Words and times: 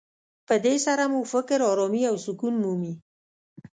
په 0.47 0.55
دې 0.65 0.75
سره 0.85 1.03
مو 1.11 1.21
فکر 1.33 1.59
ارامي 1.71 2.03
او 2.09 2.15
سکون 2.25 2.53
مومي. 2.63 2.93